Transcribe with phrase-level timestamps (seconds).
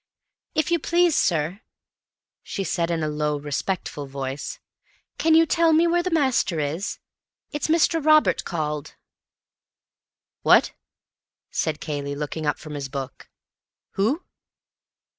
[0.55, 1.61] "If you please, sir,"
[2.41, 4.57] she said in a low, respectful voice,
[5.19, 6.97] "can you tell me where the master is?
[7.51, 8.03] It's Mr.
[8.03, 8.95] Robert called."
[10.41, 10.71] "What?"
[11.51, 13.29] said Cayley, looking up from his book.
[13.91, 14.23] "Who?"